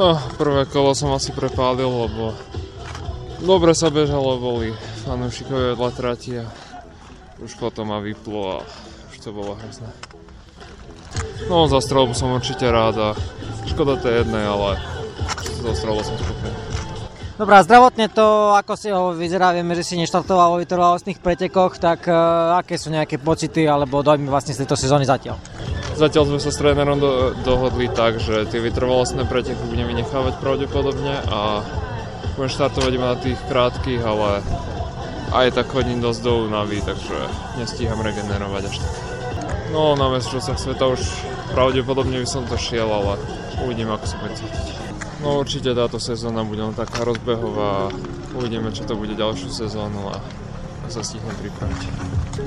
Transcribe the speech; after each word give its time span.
Oh, 0.00 0.16
prvé 0.40 0.64
kolo 0.72 0.96
som 0.96 1.12
asi 1.12 1.36
prepálil, 1.36 1.84
lebo 1.84 2.32
dobre 3.44 3.76
sa 3.76 3.92
bežalo, 3.92 4.40
boli 4.40 4.72
fanúšikovia 5.04 5.76
vedľa 5.76 5.90
trati 5.92 6.40
a 6.40 6.48
už 7.44 7.60
potom 7.60 7.92
ma 7.92 8.00
vyplo 8.00 8.56
a 8.56 8.64
už 9.12 9.16
to 9.20 9.36
bolo 9.36 9.52
hrozné. 9.52 9.92
No, 11.44 11.68
za 11.68 11.84
strelbu 11.84 12.16
som 12.16 12.32
určite 12.32 12.72
rád 12.72 12.96
a 12.96 13.10
škoda 13.68 14.00
tej 14.00 14.24
jednej, 14.24 14.48
ale 14.48 14.80
za 15.60 15.72
strelbu 15.76 16.00
som 16.00 16.16
spokojný. 16.16 16.56
Dobrá, 17.36 17.60
zdravotne 17.60 18.08
to, 18.08 18.56
ako 18.56 18.72
si 18.80 18.88
ho 18.88 19.12
vyzerá, 19.12 19.52
vieme, 19.52 19.76
že 19.76 19.84
si 19.84 20.00
neštartoval 20.00 20.56
vo 20.56 20.60
vytrvalostných 20.64 21.20
pretekoch, 21.20 21.76
tak 21.76 22.08
uh, 22.08 22.56
aké 22.56 22.80
sú 22.80 22.88
nejaké 22.88 23.20
pocity 23.20 23.68
alebo 23.68 24.00
dojmy 24.00 24.24
vlastne 24.30 24.56
z 24.56 24.64
tejto 24.64 24.78
sezóny 24.78 25.04
zatiaľ? 25.04 25.36
Zatiaľ 25.92 26.24
sme 26.24 26.40
sa 26.40 26.50
s 26.50 26.58
trénerom 26.58 26.98
do, 26.98 27.36
dohodli 27.44 27.86
tak, 27.92 28.16
že 28.16 28.48
tie 28.48 28.64
vytrvalostné 28.64 29.28
preteky 29.28 29.60
budeme 29.68 29.92
vynechávať 29.92 30.40
pravdepodobne 30.40 31.20
a 31.28 31.60
budem 32.34 32.50
štartovať 32.50 32.92
iba 32.96 33.12
na 33.12 33.18
tých 33.20 33.38
krátkých, 33.46 34.02
ale 34.02 34.40
aj 35.32 35.52
tak 35.52 35.68
chodím 35.68 36.00
dosť 36.00 36.20
do 36.24 36.32
únavy, 36.48 36.80
takže 36.80 37.16
nestíham 37.60 38.00
regenerovať 38.00 38.62
až 38.72 38.76
tak. 38.80 38.94
No, 39.72 39.96
na 39.96 40.12
mestrovstvách 40.12 40.60
sveta 40.60 40.84
už 40.84 41.00
pravdepodobne 41.56 42.20
by 42.20 42.28
som 42.28 42.44
to 42.44 42.56
šiel, 42.56 42.88
ale 42.88 43.16
uvidím, 43.64 43.92
ako 43.92 44.04
sa 44.04 44.16
bude 44.20 44.36
cítiť. 44.36 44.66
No 45.24 45.38
určite 45.38 45.70
táto 45.76 46.00
sezóna 46.00 46.42
bude 46.42 46.60
len 46.60 46.76
taká 46.76 47.04
rozbehová, 47.04 47.92
uvidíme, 48.34 48.72
čo 48.72 48.88
to 48.88 48.96
bude 48.96 49.12
ďalšiu 49.16 49.48
sezónu 49.48 50.08
a 50.08 50.18
sa 50.92 51.00
stihnem 51.00 51.32
pripraviť. 51.40 51.80